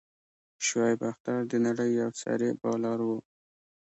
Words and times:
شعیب 0.65 0.99
اختر 1.11 1.39
د 1.51 1.53
نړۍ 1.65 1.91
یو 2.01 2.09
سريع 2.21 2.53
بالر 2.61 2.99
وو. 3.07 3.17